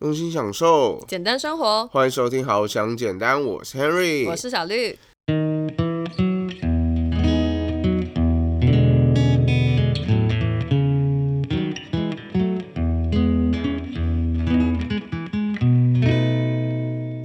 [0.00, 1.86] 用心享受，简单生活。
[1.88, 4.98] 欢迎收听《好想简单》，我是 Henry，我是小绿。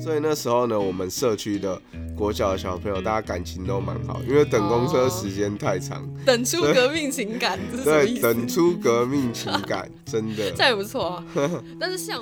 [0.04, 1.82] 所以那时候呢，我们社区的
[2.14, 8.22] 国小的小朋友，大家感情都蛮好，因为等公车时间太长，等出革命情感，这是什么意对，思？
[8.22, 10.62] 等出革命情感，真的这。
[10.62, 11.24] 样也不错啊。
[11.80, 12.20] 但是像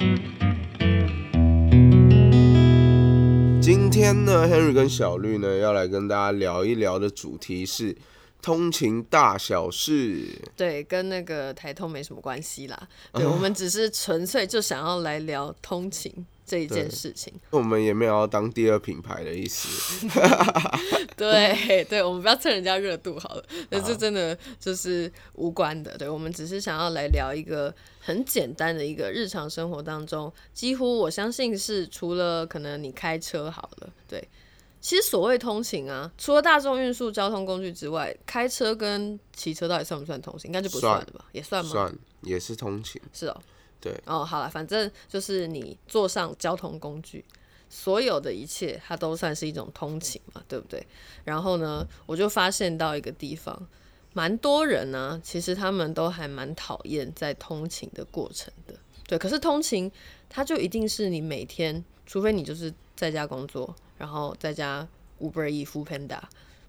[3.64, 7.96] 今天呢，Henry 跟小绿呢要来跟大家聊一聊的主题是
[8.42, 10.28] 通勤大小事。
[10.58, 12.76] 对跟那个台通没什么关系啦。
[13.14, 16.14] 啊对，我们只是纯粹就想要来聊通勤
[16.46, 17.34] 这一件事情。
[17.50, 20.08] 我们也没有要当第二品牌的意思。
[21.16, 25.98] 对对，我们不要蹭人家热度好了，那这真的就是无关的。
[25.98, 34.28] 对，我们只是想要来聊一个很简单的一个日常生活当中，几乎我相信是除了可能你开车好了，对。
[34.82, 40.50] 其实所谓通勤啊，除了大众运输交通工具之外，开车跟骑车到底算不算通勤？
[40.50, 41.24] 应该就不算了吧？
[41.32, 41.72] 也算吗？
[41.72, 43.42] 算也是通勤，是哦。
[43.84, 43.94] 对。
[44.06, 47.26] 哦，好了，反正就是你坐上交通工具，
[47.70, 50.88] 所有的一切它都算是一种通勤嘛，对不对？
[51.26, 53.68] 然后呢，我就发现到一个地方，
[54.14, 58.74] 蛮多人呢、其实他们都还蛮讨厌在通勤的过程的。
[59.06, 59.92] 对，可是通勤
[60.30, 64.88] 它就一定是你每天，除非你就是在家工作，然后在家
[65.20, 66.22] Uber E、f o o Panda，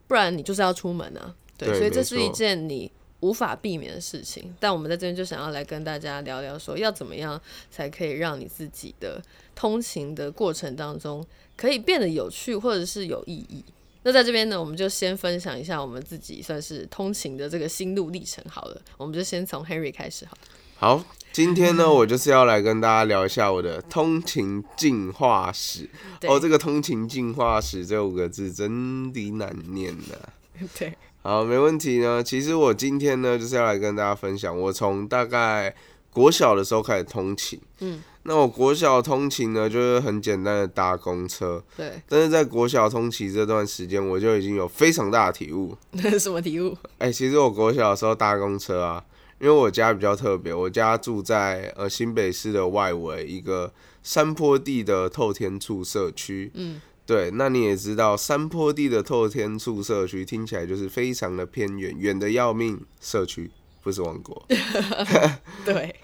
[0.09, 1.35] 不然你就是要出门啊。
[1.57, 2.91] 对，对所以这是一件你
[3.25, 4.55] 无法避免的事情。
[4.61, 9.23] 但我们在这边就想要来跟大家聊聊说要怎么样才可以让你自己的
[9.55, 11.25] 通勤的过程当中
[11.57, 13.65] 可以变得有趣或者是有意义。
[14.03, 18.83] 那在这边呢，我们就先分享一下我们自己算是通勤的这个心路历程好了。
[18.99, 20.41] 我们就先从 Henry 开始好了。
[20.77, 25.89] 好，今天呢，我就是要来跟大家聊一下我的通勤进化史。
[26.29, 30.95] 哦，这个通勤进化史这五个字真的难念呐、 对，
[31.27, 32.23] 好，没问题呢。
[32.23, 35.75] 其实我今天呢，就是要来跟大家分享，我从大概
[36.11, 37.59] 国小的时候开始通勤。
[37.81, 41.65] 嗯，那我国小通勤呢，就是很简单的搭公车。
[41.79, 45.75] 对，但是在国小通勤这段时间，我就已经有非常大的体悟。
[46.21, 46.77] 什么体悟？
[46.99, 49.03] 哎、其实我国小的时候搭公车啊，
[49.41, 53.73] 因为我家比较特别，我家住在呃新北市的外围一个
[54.03, 56.51] 山坡地的透天处社区。
[56.53, 62.81] 嗯，对，那你也知道，山坡地的透天处社区听起来就是非常的偏远，远的要命。
[63.01, 63.51] 社区
[63.83, 64.47] 不是王国
[65.67, 65.95] 对，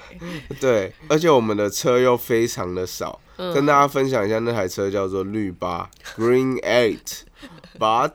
[0.61, 3.21] 对，而且我们的车又非常的少。
[3.38, 8.12] 嗯跟大家分享一下，那台车叫做绿八 Green Eight，but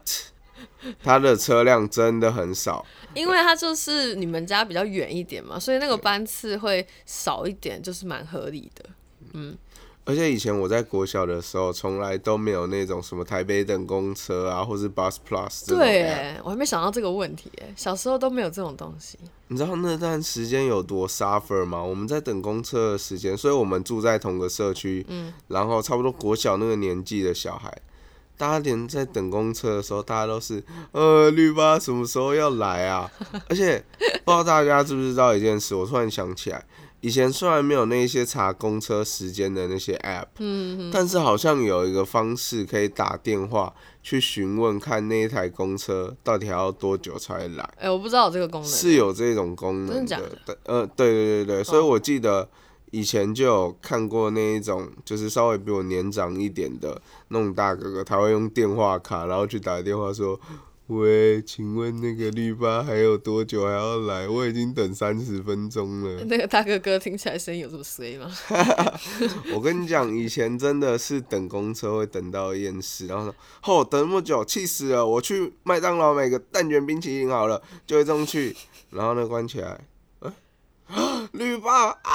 [1.02, 2.86] 它的车辆真的很少。
[3.16, 8.86] 因为它就是你们家比较远一点嘛，所以那个班次会少一点，就是蛮合理的。
[10.06, 19.18] 而且以前我在国小的时候，从来都没有那种什么台北等公车啊，或是 Bus Plus 对我还没想到这个问题哎，小时候都没有这种东西。
[19.48, 21.82] 你知道那段时间有多 suffer 吗？
[21.84, 27.76] 我们在等公车的时间，所以我们住在同个社区，嗯然后差不多国小那个年纪的小孩，
[28.38, 33.12] 大家连在等公车的时候，大家都是呃绿巴什么时候要来啊？
[33.50, 33.84] 而且
[34.24, 36.64] 不知道大家知不知道一件事，我突然想起来。
[37.06, 43.72] 以前虽然没有那些查公车时间的那些 app，嗯，但是好像有一个方式可以打电话
[44.02, 47.64] 去询问，看那一台公车到底还要多久才会来。
[47.78, 48.68] 哎、我不知道有这个功能。
[48.68, 52.50] 是有这种功能真的呃，对对对对，所以我记得
[52.90, 60.40] 以前就有看过那一种，就是稍微比我年长一点的那种大哥哥，他会用电话卡，然后去打电话说。
[60.88, 64.28] 喂，请问那个绿巴还有多久还要来？
[64.28, 66.24] 我已经等三十分钟了。
[66.30, 68.32] 那个大哥哥听起来声音有这么衰吗？
[69.52, 73.36] 我跟你讲，以前真的是等公车会等到厌世，然后说，
[73.80, 75.04] 哦，等那么久，气死了！
[75.04, 78.56] 我去麦当劳买个蛋卷冰淇淋好了，就会这么去，
[78.92, 79.82] 然后呢关起来，
[80.20, 80.32] 哎、
[81.34, 82.12] 绿巴啊，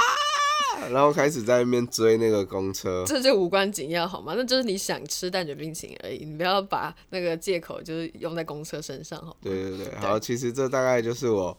[0.89, 3.05] 然后开始在那边追那个公车。
[3.07, 4.35] 这就无关紧要好吗？
[4.37, 9.37] 那就是你想吃蛋卷冰淇淋而已，你不要把那个借口就是用在公车身上好吗？
[9.43, 11.57] 对对对，好，其实这大概就是我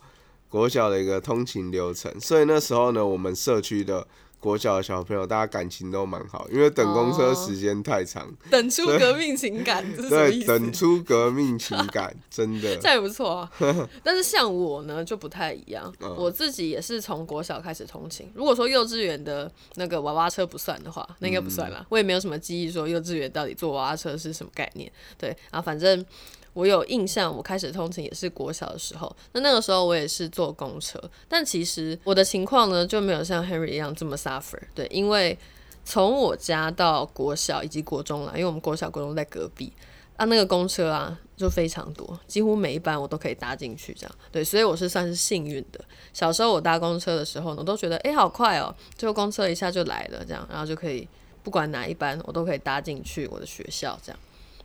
[0.50, 4.06] 国小的一个通勤流程，所以那时候呢，我们社区的
[4.42, 10.44] 国小的小朋友，大家感情都蛮好，因为等公车时间太长，等出革命情感，对？
[10.44, 12.90] 等出革命情感，真的这。
[12.90, 13.52] 样也不错啊。
[14.04, 18.32] 但是像我呢就不太一样，嗯我自己也是从国小开始通勤。
[18.34, 21.86] 如果说幼稚园的那个娃娃车不算的话，那应该不算嗯啦。
[21.90, 24.92] 我也没有什么记忆说幼稚园到底坐娃娃车是什么概念。
[25.20, 26.04] 对，然后反正
[26.54, 29.16] 我有印象，我开始通勤也是国小的时候。
[29.34, 34.60] 那那个时候我也是坐公车，但其实我的情况呢就没有像 Henry 一样这么 suffer。
[34.76, 35.38] 对，因为
[35.86, 39.72] 从我家到国小以及国中啦，因为我们国小国中在隔壁，
[40.18, 45.80] 啊，那个公车啊就非常多，几乎每一班我都可以搭进去，这样对，所以我是算是幸运的。
[46.14, 51.08] 小时候我搭公车的时候呢，我都觉得哎、好快哦，就公车一下就来了，这样，然后就可以
[51.42, 54.20] 不管哪一班我都可以搭进去我的学校，这样。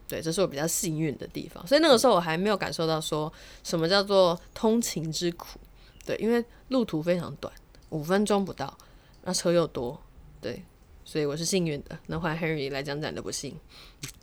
[0.07, 3.31] 对，这是我比较幸运的地方，所以那个时候我还没有感受到说
[3.63, 5.59] 什么叫做通勤之苦。
[6.05, 7.53] 对，因为路途非常短，
[7.89, 8.77] 五分钟不到，
[9.23, 10.01] 那车又多，
[10.39, 10.63] 对，
[11.03, 11.99] 所以我是幸运的。
[12.07, 13.53] 那换 Henry 来讲讲你的不幸。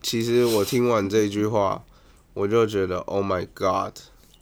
[0.00, 1.84] 其实我听完这句话，
[2.32, 3.94] 我就觉得 Oh my God，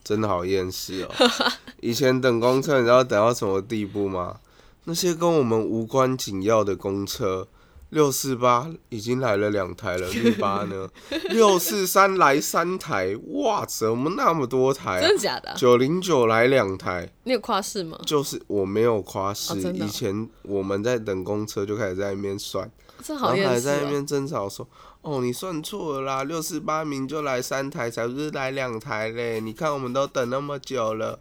[0.04, 1.10] 真的好厌世哦。
[1.82, 4.38] 以前等公车，你知道等到什么地步吗？
[4.84, 7.48] 那些跟我们无关紧要的公车，
[7.92, 10.88] 六四八已经来了两台了，六八呢？
[11.28, 15.10] 六四三来三台，哇，怎么那么多台啊真？
[15.10, 18.00] 的假的啊、九零九来两台，你有跨市吗？
[18.06, 22.70] 就是我没有夸饰，哦哦以前我们在等公车就开始在那边算，
[23.02, 23.60] 这然后还好厌世哦。
[23.60, 24.66] 在那边争吵说
[25.02, 29.38] ：“哦，你算错了啦，六四八名就来三台，才不是来两台嘞！
[29.38, 31.20] 你看我们都等那么久了，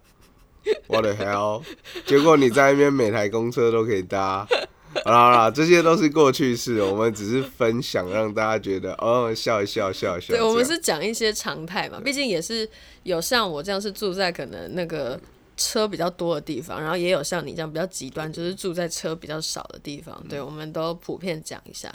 [0.86, 1.62] 我的 hell！
[2.06, 4.48] 结果你在那边每台公车都可以搭。
[5.04, 10.34] 好啦好啦，这些都是过去式，我们只是分享，让大家觉得哦，笑一笑，笑一笑。
[10.34, 12.68] 对，我们是讲一些常态嘛，毕竟也是
[13.02, 15.18] 有像我这样是住在可能那个
[15.56, 20.22] 车比较多的地方，然后也有像你这样比较极端，就是住在车比较少的地方。
[20.28, 21.92] 对，我们都普遍讲一下。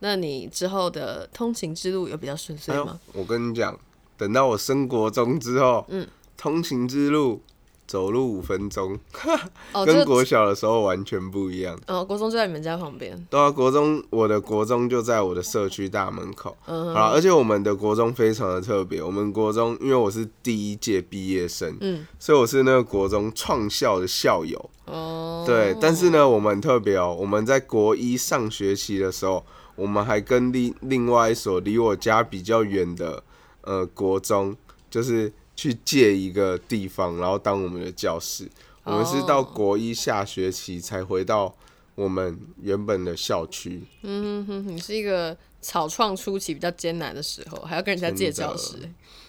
[0.00, 3.78] 那你之后的通勤之路有比较顺遂吗？，我跟你讲，
[4.16, 6.06] 等到我升国中之后，嗯，
[6.36, 7.42] 通勤之路
[7.90, 8.96] 走路五分钟，
[9.74, 11.76] 哦，跟国小的时候完全不一样。
[11.88, 13.26] 哦，国中就在你们家旁边。
[13.28, 29.44] 对啊，国中我的国中就在我的社区大门口，嗯好啦，而且我们的国中非常的特别，我们国中因为我是第一届毕业生，嗯，所以我是那个国中创校的校友，哦，对，但是呢，我们很特别哦，我们在国一上学期的时候，
[29.74, 33.20] 我们还跟另另外一所离我家比较远的
[33.62, 34.54] 呃国中，
[34.88, 38.48] 就是去借一个地方，然后当我们的教室。
[38.82, 41.54] 我们是到哦国一下学期才回到
[41.94, 43.82] 我们原本的校区。
[44.00, 48.76] 嗯哼，你是一个草创初期比较艰难的时候，还要跟人家借教室。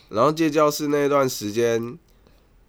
[0.08, 2.00] 然后借教室那段时间，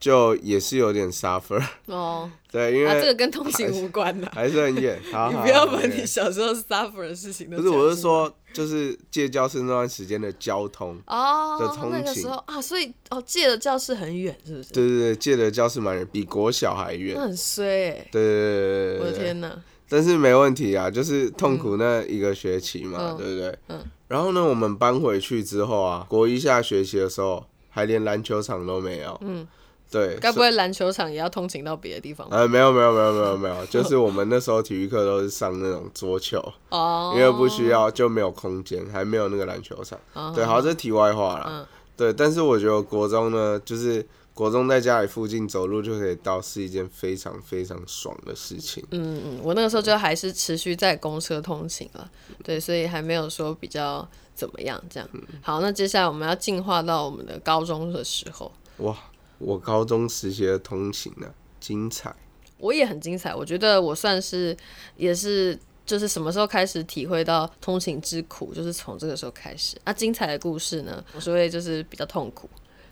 [0.01, 4.29] 就也是有点 suffer，哦， 对，因啊，这个跟通勤无关的。
[4.35, 5.01] 还是很远。
[5.13, 11.01] 好 你不要把你小时候 suffer 的事情都不是，我是说，就是借教室那段时间的交通。
[11.07, 14.73] 哦的，通那个勤时候啊，所以哦，借的教室很远，是不是？
[14.73, 17.23] 对对对，借的教室蛮远，比国小还远那。
[17.23, 19.63] 很衰哎、对对对对对我的天哪！
[19.89, 23.59] 但是没问题啊，就是痛苦那一个学期嘛，嗯对不对？
[23.69, 23.85] 嗯。
[24.09, 29.19] 然后呢，我们搬回去之后啊，国一下学期的时候，还连篮球场都没有。
[29.23, 29.47] 嗯。
[29.93, 30.17] 对。
[30.17, 32.39] 该不会篮球场也要通勤到别的地方吧？
[32.39, 39.97] 呃，没有没有没有没有没有，就是我们那时候体育课都是上那种桌球，哦，因为不需要就没有空间，还没有那个篮球场。
[40.15, 41.45] 哦对，好，这题外话啦。
[41.49, 48.83] 嗯对，但是我觉得国中呢，就是国中在家里附近走路就可以到，是一件非常非常爽的事情。
[48.93, 52.11] 嗯嗯，我那个时候就还是持续在公车通勤了，
[52.43, 55.09] 对，所以还没有说比较怎么样这样。
[55.43, 58.97] 好，那接下来我们要进化到我们的高中的时候，哇，
[59.43, 61.27] 我高中时期的通勤呢、
[61.61, 62.15] 精彩。
[62.59, 64.57] 我也很精彩，我觉得我算是
[64.97, 65.59] 也是。
[65.85, 69.77] 就是什么时候开始体会到通勤之苦，就是从这个时候开始。
[69.85, 72.49] 那、精彩的故事呢，我是会就是比较痛苦。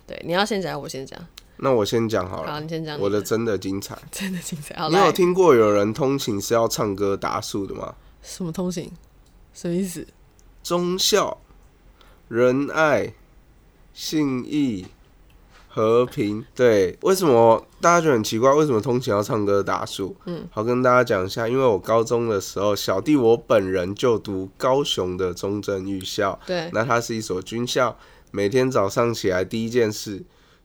[0.09, 1.17] 对，你要先讲，我先讲。
[1.59, 2.99] 那我先讲好了好，了，你先讲。
[2.99, 3.97] 我的真的精彩。
[4.11, 4.75] 真的精彩。
[4.75, 7.95] 好，来你有听过有人通勤是要唱歌打数的吗？
[8.23, 8.91] 什么通行？
[9.55, 10.05] 什么意思？
[10.65, 11.39] 忠孝、
[12.27, 13.15] 仁爱、
[13.95, 14.87] 信义、
[15.73, 16.45] 和平。
[16.55, 18.53] 对，为什么大家觉得很奇怪？
[18.53, 20.15] 为什么通勤要唱歌打树？
[20.27, 27.97] 嗯，好，跟大家讲一下，因为我高中的时候，小弟我本人就读高雄的中正预校，对，那它是一所军校，
[28.33, 30.25] 每天早上起来第一件事，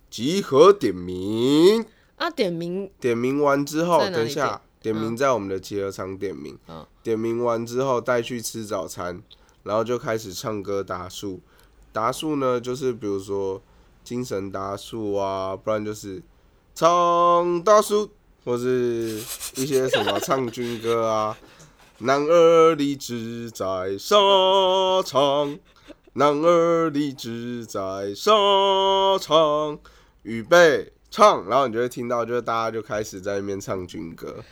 [0.09, 1.85] 集合点名。
[2.17, 6.57] 啊，点名点名完之后，等一下，点名在我们的集合场点名。
[6.67, 9.21] 嗯点名完之后带去吃早餐，
[9.62, 11.39] 然后就开始唱歌打数。
[11.91, 13.62] 打数呢，就是比如说
[14.05, 16.21] 精神大树啊，不然就是
[16.75, 18.09] 唱大叔，
[18.45, 19.19] 或是
[19.55, 21.35] 一些什么唱军歌啊。
[22.00, 24.15] 男儿立志在沙
[25.05, 25.57] 场，
[26.13, 28.31] 男儿立志在沙
[29.19, 29.79] 场，
[30.24, 34.43] 预备唱，然后你就会听到，就是大家就开始在那边唱军歌。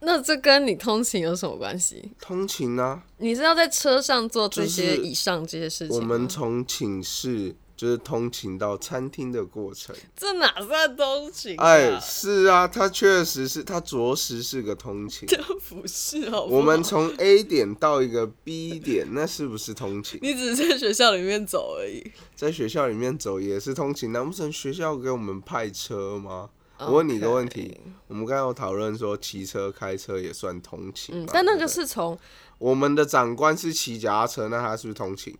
[0.00, 2.12] 那这跟你通勤有什么关系？
[2.20, 5.96] 通勤啊，你是要在车上做这些以上这些事情？
[5.96, 9.94] 我们从寝室就是通勤到餐厅的过程。
[10.16, 11.64] 这哪算通勤、啊？
[11.64, 15.28] 哎，是啊，它确实是，它着实是个通勤。
[15.28, 20.18] 这不是我们从 A 点到一个 B 点，那是不是通勤？
[20.20, 22.10] 你只是在学校里面走而已。
[22.34, 26.50] 在学校里面走也是通勤，难不成学校给我们派车吗？
[26.80, 32.18] 我问你一个问题我们刚刚有讨论说骑车、开车也算通勤，嗯但那个是从
[32.58, 35.36] 我们的长官是骑脚踏车，那他是不是通勤？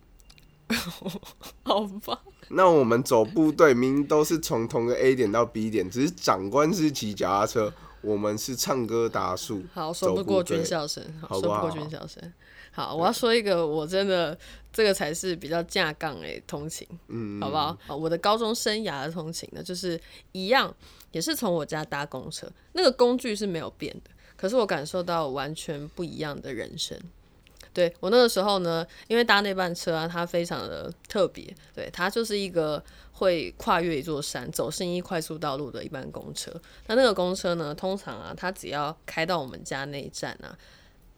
[1.63, 9.63] 好吧，那我们走部队明明都是从同个 A 点到 B 点，只是长官是骑脚踏车，我们是唱歌打树。
[9.73, 12.33] 好说不过军校生，好说不过军校生。
[12.71, 14.37] 好，我要说一个，我真的
[14.71, 17.77] 这个才是比较架杠诶，通勤，嗯，好不好？
[17.87, 19.99] 好我的高中生涯的通勤呢，就是
[20.31, 20.73] 一样，
[21.11, 26.97] 也是从我家搭公车，那个工具是没有变的，可是我感受到完全不一样的人生。
[27.79, 32.83] 对我那个时候呢，因为搭那班车啊，它非常的特别，对，它就是一个
[33.13, 36.51] 会跨越一座山、走信义快速道路的一班公车。
[36.87, 40.57] 那那个公车呢，通常啊，它只要开到我们家那一站啊，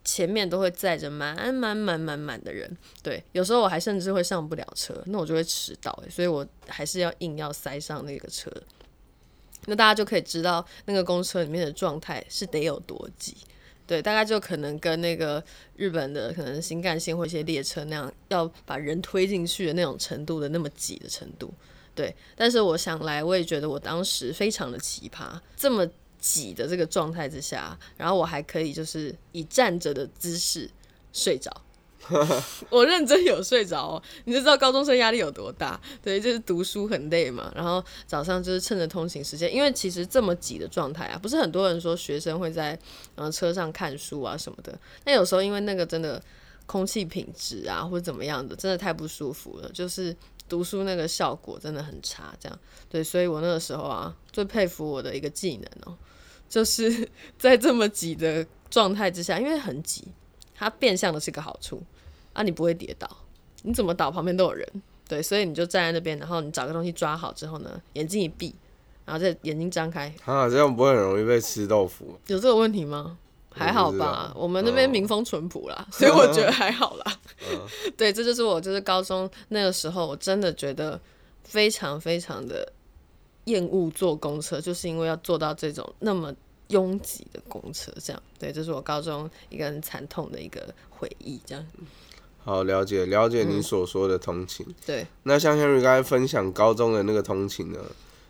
[0.03, 2.77] 前面都会载着满满满满满的人。
[3.01, 8.51] 对，有时候我还甚至会上不了车，那我就会迟到、所以我还是要硬要塞上那个车。
[9.65, 13.36] 那大家就可以知道那个公车里面的状态是得有多挤。
[13.91, 15.43] 对，大概就可能跟那个
[15.75, 21.53] 日本的可能新干线或一些列车那样，要把人推进去的那种程度的那么挤的程度。
[21.93, 25.86] 对，但是我想来，我也觉得我当时非常的奇葩，这么
[26.17, 30.69] 挤的这个状态之下，然后我还可以就是以站着的姿势
[31.12, 31.51] 睡着。
[32.70, 35.79] 我认真有睡着哦，你就知道高中生压力有多大。
[36.03, 42.77] 对，就是读书很累嘛，然后早上就是趁着通勤时间，因为其实这么挤的状态啊，不是很多人说学生会在
[43.15, 44.77] 呃车上看书啊什么的。
[45.05, 46.22] 那有时候因为那个真的
[46.65, 50.15] 空气品质啊或者怎么样的，真的太不舒服了，就是
[50.50, 52.34] 读书那个效果真的很差。
[52.39, 55.98] 这样对，所以我那个时候啊，最佩服我的一个技能哦，
[56.50, 60.05] 就是在这么挤的状态之下，因为很挤，
[60.55, 61.81] 它变相的是个好处
[62.33, 63.09] 啊，你不会跌倒，
[63.63, 64.67] 你怎么倒旁边都有人，
[65.07, 68.55] 对，所以你就站在那边，然后你找个东西抓好之后呢，眼睛一闭，
[69.05, 72.17] 然后再眼睛张开，啊，这样不会很容易被吃豆腐。
[72.27, 73.17] 有这个问题吗？
[73.53, 77.19] 还好吧，我们那边哦民风淳朴啦，所以我觉得还好啦。
[77.97, 80.97] 对，这就是我就是高中那个时候，我真的觉得
[81.43, 82.71] 非常非常的
[83.45, 86.33] 厌恶坐公车，就是因为要坐到这种那么
[86.69, 88.23] 拥挤的公车，这样。
[88.39, 91.67] 对，这是我高中一个很惨痛的一个回忆，这样。
[92.43, 94.65] 好，了解了解嗯你所说的通勤。
[94.86, 97.79] 对，那像 Henry 刚才分享高中的那个通勤呢，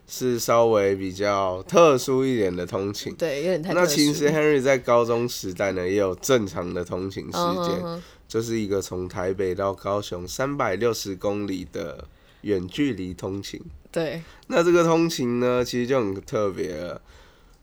[0.08, 3.16] 是稍微比较特殊一点的通勤。
[3.16, 12.06] 对，有点太特殊那其实 Henry 在高中时代呢，也有正常的通勤时间，就是一个从台北到高雄三百六十公里的
[12.42, 13.62] 远距离通勤。
[13.92, 17.02] 对，那这个通勤呢，其实就很特别了。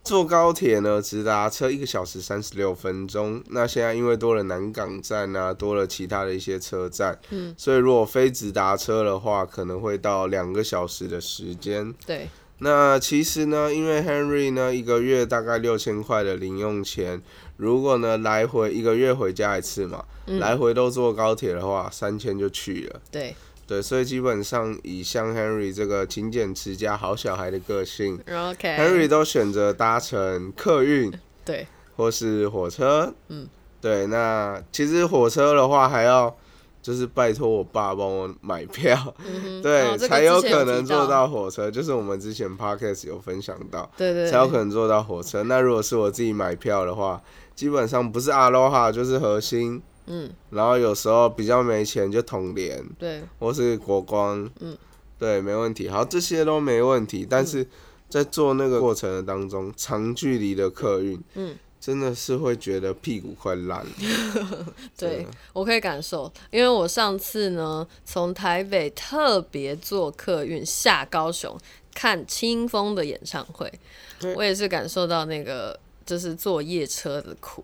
[0.09, 3.43] 坐高铁呢，直达车一个小时三十六分钟。
[3.51, 11.93] 那现在因为多了南港站啊，多了其他的一些车站，嗯，所以如果非直达车的话，可能会到两个小时的时间。
[12.07, 17.21] 对，那其实呢，因为 Henry 呢一个月大概六千块的零用钱，
[17.59, 23.01] 如果呢来回一个月回家一次嘛，嗯来回都坐高铁的话，三千就去了。
[23.11, 23.37] 对，
[23.69, 31.13] 对，所以基本上以像 Henry 这个勤俭持家好小孩的个性 OK，，Henry 都选择搭乘客运
[31.45, 33.13] 对，或是火车。
[33.29, 33.47] 嗯，
[33.79, 36.35] 对，那其实火车的话还要
[36.81, 41.71] 就是拜托我爸帮我买票，嗯， 对，才有可能坐到，火车。
[41.71, 45.43] 就是我们之前 podcast 有分享到，对对，才有可能坐到火车。
[45.43, 47.23] 那如果是我自己买票的话，
[47.55, 52.83] 基本上不是阿罗哈就是核心，嗯，然后有时候比较没钱就统联。
[52.99, 54.77] 对，或是国光，嗯，
[55.19, 55.89] 对，没问题。
[55.89, 57.67] 好，这些都没问题，但是
[58.09, 63.93] 在做那个过程的当中，长距离的客运，嗯，真的是会觉得屁股快烂了。
[64.97, 71.57] 真对，我可以感受，因为我上次呢从台北特别坐客运下高雄
[71.95, 73.71] 看清风的演唱会
[74.19, 77.63] 对，我也是感受到那个就是坐夜车的苦。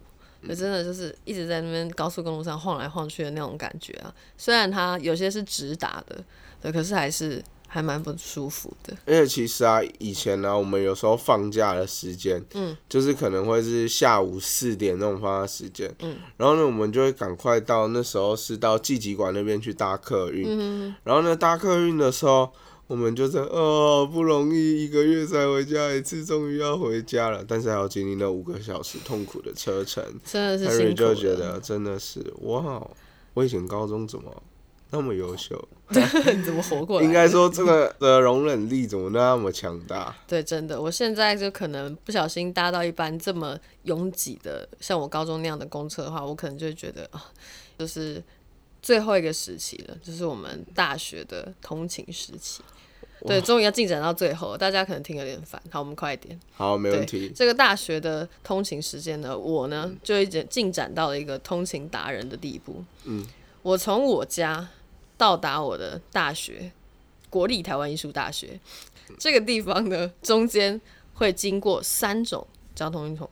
[0.48, 6.22] 就真的就是一直在那边高速公路上晃来晃去的那种感觉啊，虽然它有些是直达的，
[6.60, 8.96] 对，可是还是还蛮不舒服的。
[9.06, 22.52] 而且其实啊，以前呢、我们有时候放假的时间，嗯，就是可能会是下午四点那种放假时间，嗯，然后呢，我们就会赶快到那时候是到纪集馆那边去搭客运，嗯，然后呢，搭客运的时候，
[22.86, 27.42] 我们就在哦，不容易，一个月才回家一次，终于要回家了。
[27.46, 32.86] 但是还要经历那五个小时痛苦的车程真的是辛苦就觉得真的是哇，
[33.32, 34.42] 我以前高中怎么
[34.90, 37.06] 那么优秀， 你怎么活过来？
[37.06, 40.14] 应该说这个的容忍力怎么那么强大？
[40.28, 47.32] 对，真的，我现在就可能不小心搭到一班这么拥挤的，像我高中那样的公车的话，我可能就会觉得啊，
[47.78, 48.22] 就是
[48.82, 52.62] 最后一个时期了，就是我们大学的通勤时期。
[53.20, 55.60] 对，终于要进展到最后，大家可能听有点烦。
[55.70, 56.38] 好，我们快一点。
[56.52, 57.32] 好，没问对题，。
[57.34, 62.84] 这个大学的通勤时间呢，我呢就已经进展到了一个通勤达人的地步。
[63.04, 63.26] 嗯，
[63.62, 64.68] 我从我家
[65.16, 66.72] 到达我的大学——
[67.30, 68.60] 国立台湾艺术大学
[69.18, 70.80] 这个地方呢，中间
[71.14, 73.28] 会经过三种交通运输。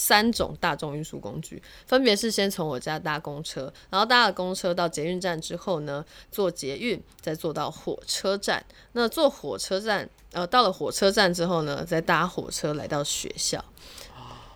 [0.00, 6.02] 三种大众运输工具，分别是先从我家搭公车，然后搭了公车到捷运站之后呢，
[6.32, 8.64] 坐捷运，再坐到火车站。
[8.92, 13.62] 那坐火车站，呃，到了火车站之后呢，再搭火车来到学校。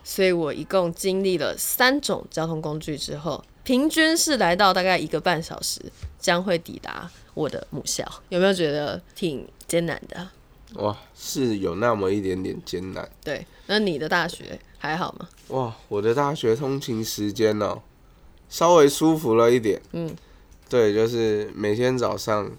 [0.02, 5.82] 所以我一共经历了三种交通工具之后，平均是来到大概一个半小时，
[6.18, 8.02] 将会抵达我的母校。
[8.30, 10.26] 有没有觉得挺艰难的？
[10.74, 13.08] 哇，是有那么一点点艰难。
[13.22, 15.26] 对，那你的大学还好吗？
[15.48, 17.80] 哇，我的大学通勤时间呢、
[18.50, 19.80] 稍微舒服了一点。
[19.92, 20.14] 嗯，
[20.68, 22.50] 对，就是每天早上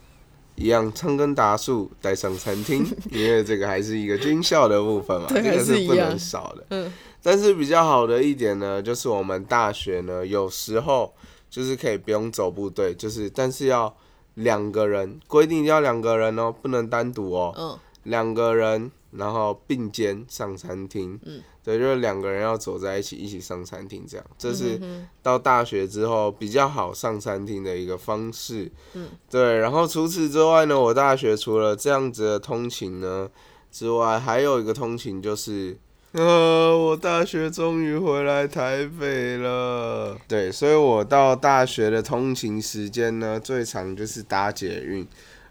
[0.55, 6.65] 一样仓根达树带上餐厅， 因为这个还是一个军校的部分嘛，这个是不能少的。
[6.69, 6.91] 嗯，
[7.21, 11.13] 但是比较好的一点呢，就是我们大学呢，有时候
[11.47, 13.95] 就是可以不用走部队，就是但是要
[14.33, 17.53] 两个人，规定要两个人哦，不能单独哦。
[17.55, 21.19] 嗯，两个人，然后并肩上餐厅。
[21.23, 24.25] 嗯，对，就是两个人要走在一起，一起上餐厅这样。
[24.37, 28.71] 这是嗯到大学之后比较好上餐厅的一个方式。
[28.93, 29.57] 嗯，对。
[29.57, 33.27] 然后除此之外呢，我大学除了这样子的通勤呢
[33.71, 35.75] 之外，还有一个通勤就是。
[36.11, 40.17] 呃，我大学终于回来台北了。
[40.29, 45.05] 对，所以我到大学的通勤时间呢，最长就是搭捷运。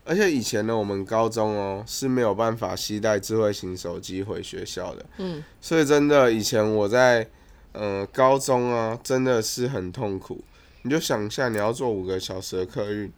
[0.04, 7.26] 而且以前呢，我们高中哦是没有办法携带智慧型手机回学校的，嗯，所以真的以前我在
[7.72, 10.44] 呃高中啊，真的是很痛苦。
[10.82, 13.10] 你就想一下，你要坐五个小时的客运，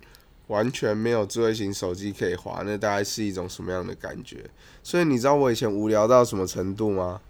[0.47, 4.45] 完全没有智慧型手机可以滑，那大概是一种什么样的感觉？
[4.85, 7.21] 所以你知道我以前无聊到什么程度吗？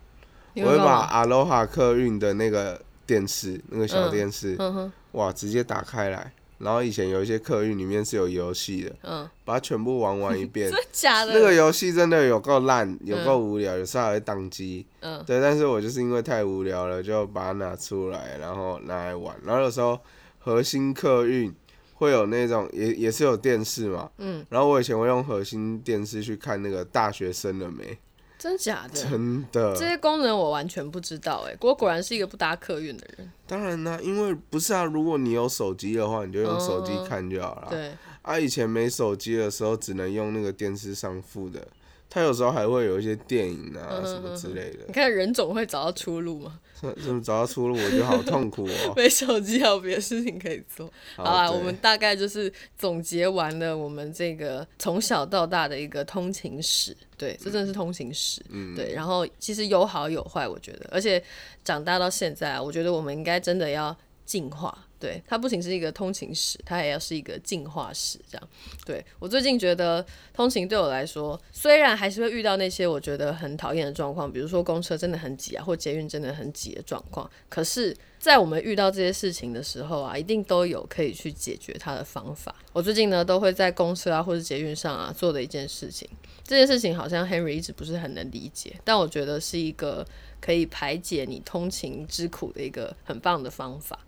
[0.57, 10.81] 我会把阿罗哈客运的那个电视，那个小电视，嗯哼，哇，直接打开来，然后以前有一些客运里面是有游戏的，嗯，把它全部玩完一遍 真。
[10.81, 11.33] 的假的？
[11.35, 14.87] 那个游戏真的有够烂，有够无聊，有时候还会宕机。
[15.01, 19.37] 嗯对，但是我就是因为太无聊了，就把它拿出来，然后拿来玩。
[19.45, 19.99] 然后有时候
[20.38, 21.55] 核心客运
[21.95, 24.11] 会有那种，也也是有电视嘛。
[24.19, 24.45] 嗯。
[24.49, 27.99] 然后我以前会用核心电视去看那个大学生了没？
[28.38, 29.03] 真假的？
[29.03, 29.75] 真的。
[29.77, 33.31] 这些功能我完全不知道哎、我果然是一个不搭客运的人。
[33.46, 37.68] 当然啦，因为不是啊，如果你有手机的话，你就用手机哦看就好了。
[37.70, 41.66] 对，啊，以前没手机的时候，只能用那个电视上付的。
[42.09, 44.92] 它有时候还会有一些电影啊什么之类的你。
[44.92, 46.61] 看人总会找到出路嘛。
[46.81, 48.92] 怎 怎么找到出路，我觉得好痛苦哦。
[48.95, 50.92] 没手机还有别的事情可以做。
[51.16, 56.95] 好啦，我们大概就是总结完了我们这个从小到大的一个通勤史。
[57.16, 58.42] 对，这真的是通勤史。
[58.51, 61.23] 嗯对，然后其实有好有坏，我觉得，而且
[61.64, 64.86] 长大到现在啊，我觉得我们应该真的要进化。
[64.98, 68.18] 对，它不仅是一个通勤史，它也要是一个进化史。
[68.30, 68.48] 这样，
[68.85, 82.54] 对我最近觉得通勤对我来说，虽然还是会遇到那些我觉得很讨厌的状况，比如说公车真的很挤啊，或捷运真的很挤的状况，可是，在我们遇到这些事情的时候啊，一定都有可以去解决它的方法。
[82.72, 86.09] 我最近呢，都会在公车啊或者捷运上啊做的一件事情，
[86.42, 90.06] 这件事情好像 Henry 一直不是很能理解，但我觉得是一个
[90.40, 93.98] 可以排解你通勤之苦的一个很棒的方法。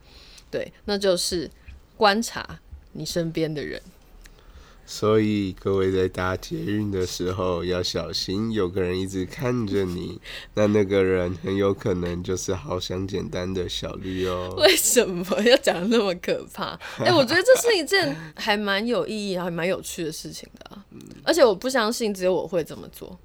[0.50, 1.50] 对，那就是
[1.96, 2.60] 观察
[2.92, 3.80] 你身边的人。
[4.90, 10.18] 所以各位在搭捷运的时候要小心，有个人一直看着你，
[10.54, 14.54] 那那个人很有可能就是好想简单的小绿哦。
[14.56, 16.68] 为什么要讲得那么可怕？
[17.04, 20.82] 哎、我觉得这是一件还蛮有意义、还蛮有趣的事情的、啊。
[21.22, 23.18] 而且我不相信只有我会这么做。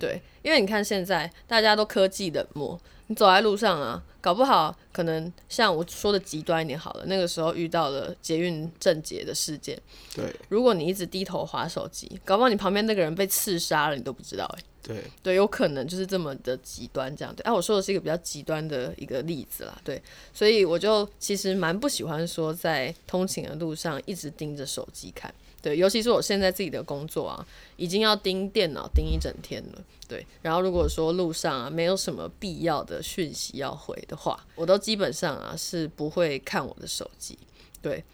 [0.00, 2.76] 对，因为你看现在大家都科技冷漠，
[3.06, 9.80] 你走在路上啊，搞不好可能像我说的极端一点好了，那个时候遇到了捷运症结的事件，
[10.16, 17.32] 对如果你一直低头划手机，搞不好你旁边那个人被刺杀了，你都不知道哎、对，对，有可能就是这么的极端这样。
[17.36, 19.80] 对，啊，我说的是一个比较极端的一个例子啦。
[19.84, 20.02] 对，
[20.34, 25.32] 所以我就其实蛮不喜欢说在通勤的路上一直盯着手机看。
[25.66, 29.82] 对，尤其是我现在自己的工作啊，已经要盯电脑盯一整天了。
[30.06, 37.36] 对，然后如果说路上啊没有什么必要的讯息要回的话，我都基本上啊是不会看我的手机。
[37.82, 38.04] 对，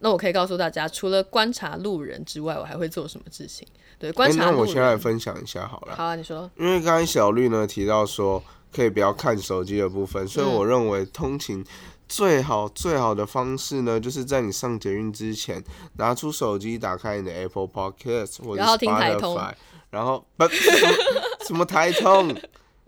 [0.00, 3.64] 那我可以告诉大家，除了观察路人之外，我还会做什么事情？
[3.96, 4.96] 对，哎、观察路那我先来。
[4.96, 5.94] 分享一下好了。
[5.94, 6.50] 好啊，你说。
[6.58, 11.64] 因为刚才小绿呢提到说可以不要看手机的部分，所以嗯我认为通勤
[12.10, 15.62] 最好最好的方式呢，就是在你上捷运之前
[15.94, 19.54] 拿出手机，打开你的 Apple Podcast 或者 Spotify，
[19.90, 20.94] 然后不什么
[21.46, 22.34] 什么台通，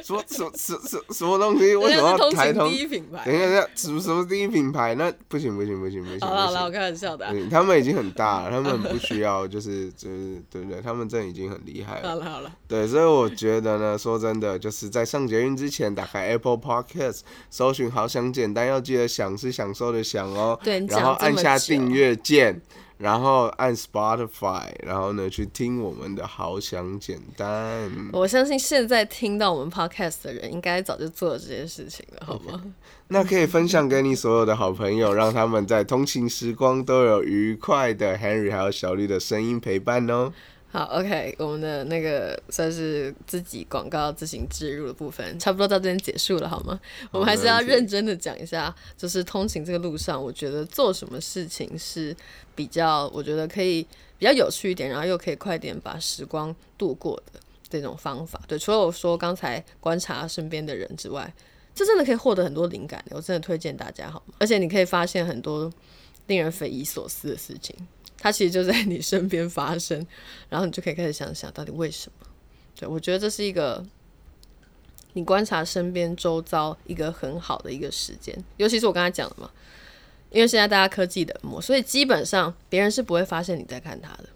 [0.00, 1.74] 什么什么什什什么东西？
[1.76, 2.76] 为什么要台通第？
[2.76, 3.24] 一品牌。
[3.24, 4.94] 等一下，等一下，什么什么第一品牌？
[4.96, 6.70] 那不行不行不行不行好了好了，我。
[6.72, 10.81] 开玩笑的他们已经很大了，他们不需要，就是就是对不对？
[10.81, 12.09] 他们真的已经很厉害了。
[12.09, 20.59] 好了好了，对，所以我觉得呢，说真的，就是在上捷运之前，打开 Apple Podcast，搜寻“好想简单”，要记得享是享受的享哦。
[20.64, 22.61] 对然后按下订阅键，
[23.03, 32.62] 然后按 Spotify，然后呢去听我们的“好想简单我相信现在听到我们 podcast 的人，应该早就做了这件事情了，好吗？”。
[33.09, 40.33] 那可以分享给你所有的好朋友， 让他们在通勤时光都有愉快的 Henry 还有小绿的声音陪伴哦。
[40.73, 46.81] 好，OK，我们的那个算是自己广告自行植入的部分，差不多到这边结束了，好吗？
[47.11, 52.17] 我们还是要认真的讲一下，就是通勤这个路上，我觉得做什么事情是
[52.55, 58.41] 比较，我觉得可以比较有趣一点，然后又可以快点把时光度过的这种方法。
[58.49, 61.31] 对，除了我说刚才观察身边的人之外，
[61.75, 64.33] 这真的可以获得很多灵感，我真的推荐大家，好吗？
[64.39, 65.71] 而且你可以发现很多
[66.29, 67.77] 令人匪夷所思的事情。
[68.23, 70.07] 它其实就在你身边发生，
[70.49, 72.27] 然后你就可以开始想想到底为什么。
[72.79, 73.85] 对我觉得这是一个
[75.15, 79.51] 你观察身边周遭一个很好的一个时间，尤其是我刚才讲的嘛，
[80.31, 84.27] 因为现在大家科技冷漠，所以基本上别人是不会发现你在看他的。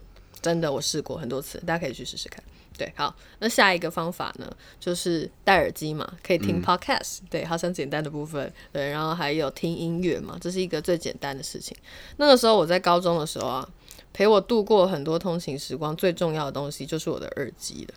[0.42, 2.42] 真的，我试过很多次，大家可以去试试看。
[2.76, 11.76] 对，好，那下一个方法呢，就是戴耳机嘛，可以听 podcast，、对，好像简单的部分，对，然后还有听音乐嘛，这是一个最简单的事情。
[12.18, 13.68] 那个时候我在高中的时候啊，
[14.12, 17.94] 陪我度过很多通勤时光最重要的东西就是我的耳机了。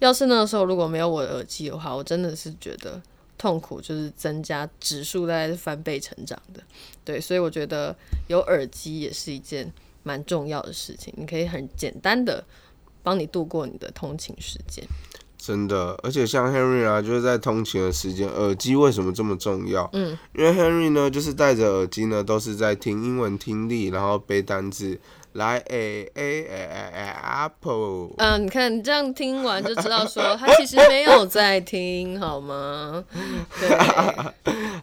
[0.00, 3.00] 要是那个时候如果没有我的耳机的话，我真的是觉得
[3.38, 6.62] 痛苦就是增加指数，大概是翻倍成长的。
[7.04, 7.96] 对，所以我觉得
[8.28, 12.44] 有耳机也是一件蛮重要的事情，你可以很简单的
[13.04, 14.84] 帮你度过你的通勤时间。
[15.36, 19.86] 真的，而且像 Henry 啊，就是在通勤的时间，耳机为什么这么重要？
[19.92, 24.98] 嗯，因为 Henry 呢，就是戴着耳机呢，都是在听英文听力，然后背单字，
[25.32, 28.14] 来 A A A A Apple。
[28.16, 33.04] 嗯，你看你这样听完就知道说他其实没有在听，好吗？
[33.60, 33.68] 对，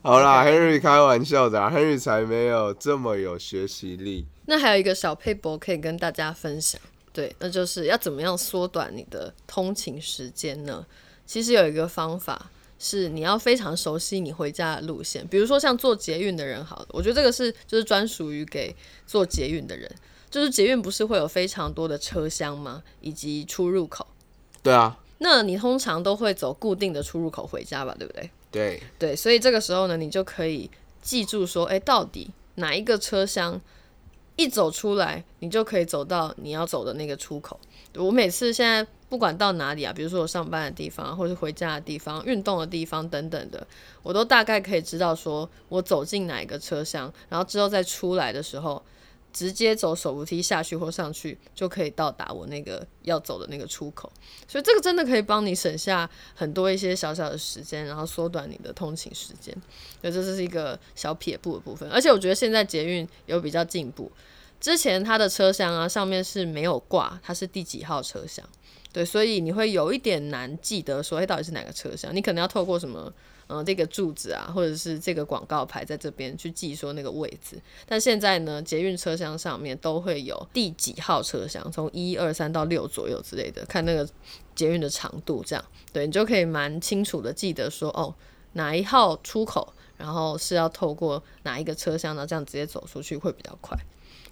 [0.04, 4.28] 好啦 h e n r y 开玩笑的、啊、，Henry 才没有这么有学习力。
[4.46, 6.80] 那还有一个小配博可以跟大家分享，
[7.14, 10.86] 对，那就是要怎么样缩短你的通勤时间呢？
[11.26, 19.90] 其实有一个方法是你要非常熟悉你回家的路线，比如说像坐捷运的人，好了，我觉得这个是就是专属于给坐捷运的人，
[20.30, 22.84] 就是捷运不是会有非常多的车厢吗？
[23.02, 24.08] 以及出入口，
[24.64, 28.30] 对啊，那你通常都会走固定的出入口回家吧，对不对？
[28.50, 30.70] 对，对，所以这个时候呢，你就可以
[31.02, 33.62] 记住说，哎，到底哪一个车厢
[34.42, 37.60] 一走出来，你就可以走到你要走的那个出口。
[37.96, 43.66] 我每次现在不管到哪里啊，比如说我上班的地方，或者回家的地方、运动的地方等等的，
[44.04, 48.82] 我都大概可以知道说我走进哪一个车厢，然后之后再出来的时候。
[49.34, 54.12] 直接走手扶梯下去或上去，就可以到达我那个要走的那个出口。
[54.46, 59.56] 所以这个真的可以帮你省下很多一些小小的时间，然后缩短你的通勤时间。
[60.02, 61.90] 所以这是一个小撇步的部分。
[61.90, 64.12] 而且我觉得现在捷运有比较进步，
[64.62, 68.48] 之前它的车厢啊上面是没有挂，它是第几号车厢。
[68.94, 72.14] 对，所以你会有一点难记得说，哎，到底是哪个车厢？
[72.16, 73.12] 你可能要透过什么，
[73.48, 77.58] 嗯，这个柱子啊，或者是这个广告牌在这边去记说那个位置。
[77.88, 84.08] 但现在呢，捷运车厢上面都会有第几号车厢，从一二三到六左右之类的，看那个
[84.54, 88.14] 捷运的长度，这样对你就可以蛮清楚的记得说，哦，
[88.54, 92.28] 哪一号出口，然后是要透过哪一个车厢呢？
[92.28, 93.78] 这样直接走出去会比较快。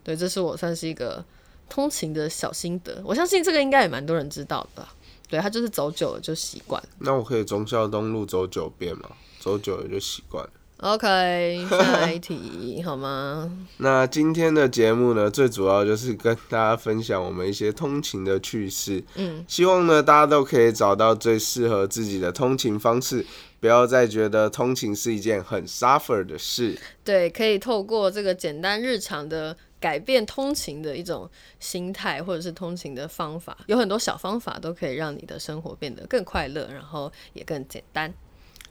[0.10, 1.24] 对，这是我算是一个
[1.70, 4.96] 通勤的小心得，我相信这个应该也蛮多人知道的吧。
[5.30, 6.82] 对，他就是走久了就习惯。
[6.98, 10.50] 那我可以忠孝东路走九遍吗，走久了就习惯了。
[10.78, 13.56] OK，下一题好吗？
[13.78, 19.04] 那今天的节目呢，最主要就是跟大家分享我们一些通勤的趣事。
[19.14, 23.24] 嗯，希望呢大家都可以找到最适合自己的通勤方式，
[23.60, 26.80] 不要再觉得通勤是一件很 suffer 的事。
[27.04, 38.14] 对，可以透过这个简单日常的改变通勤的一种心态或者是通勤的方法有很多小方法都可以让你的生活变得更快乐然后也更简单。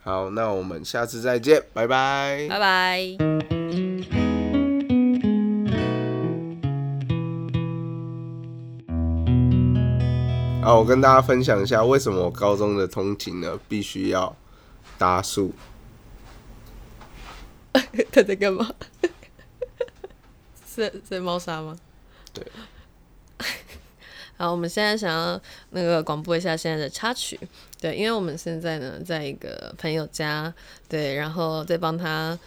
[0.01, 2.47] 好那我们下次再见拜拜。
[2.49, 4.19] 拜拜。
[10.63, 14.35] 啊我跟大家分享一下为什么我高中的通勤呢必须要
[14.99, 15.53] 搭数
[18.13, 18.71] 他在干嘛？
[20.83, 21.79] 是 在猫砂吗？
[22.33, 22.45] 对。
[24.37, 27.39] 好，我们现在想要那个广播一下现在的插曲，
[27.81, 30.55] 对，因为我们现在呢在一个朋友家，
[30.89, 32.39] 对，然后在帮他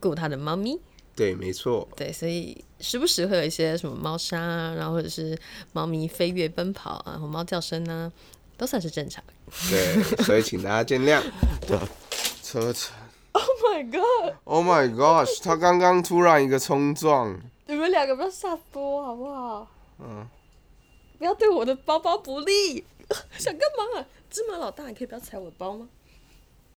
[0.00, 0.76] 顾他的猫咪，
[1.14, 5.38] 对，没错，对，所以时不时会有一些什么猫砂啊，然后或者是
[5.72, 8.10] 猫咪飞跃奔跑啊，或猫叫声啊，
[8.56, 9.22] 都算是正常。
[9.70, 11.22] 对，所以请大家见谅。
[12.42, 12.92] 车程。
[13.32, 15.40] Oh my god！Oh my gosh！
[15.40, 17.38] 他刚刚突然一个冲撞。
[17.68, 19.68] 你们两个不要吓死我好不好？
[20.00, 20.26] 嗯。
[21.18, 22.84] 不要对我的包包不利。
[23.38, 24.04] 想干嘛？
[24.30, 25.88] 芝麻老大，你可以不要踩我的包吗？